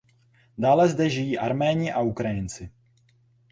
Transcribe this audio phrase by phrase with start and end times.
[0.57, 2.69] Dále zde žijí Arméni a Ukrajinci.